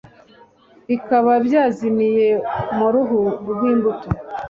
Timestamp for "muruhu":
2.77-3.19